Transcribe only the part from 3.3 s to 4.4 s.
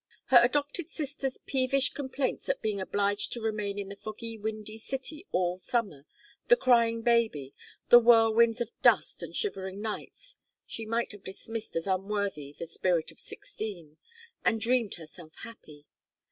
to remain in the foggy